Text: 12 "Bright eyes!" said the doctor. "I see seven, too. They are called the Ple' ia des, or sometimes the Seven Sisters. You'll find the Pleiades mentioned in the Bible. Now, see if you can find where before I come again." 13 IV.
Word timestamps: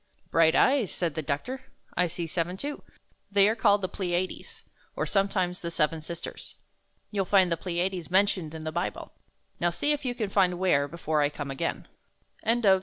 12 0.31 0.31
"Bright 0.31 0.55
eyes!" 0.55 0.91
said 0.91 1.13
the 1.13 1.21
doctor. 1.21 1.61
"I 1.95 2.07
see 2.07 2.25
seven, 2.25 2.57
too. 2.57 2.81
They 3.31 3.47
are 3.47 3.55
called 3.55 3.83
the 3.83 3.87
Ple' 3.87 4.05
ia 4.07 4.25
des, 4.25 4.45
or 4.95 5.05
sometimes 5.05 5.61
the 5.61 5.69
Seven 5.69 6.01
Sisters. 6.01 6.55
You'll 7.11 7.25
find 7.25 7.51
the 7.51 7.55
Pleiades 7.55 8.09
mentioned 8.09 8.55
in 8.55 8.63
the 8.63 8.71
Bible. 8.71 9.13
Now, 9.59 9.69
see 9.69 9.91
if 9.91 10.03
you 10.03 10.15
can 10.15 10.31
find 10.31 10.57
where 10.57 10.87
before 10.87 11.21
I 11.21 11.29
come 11.29 11.51
again." 11.51 11.87
13 12.43 12.65
IV. 12.65 12.79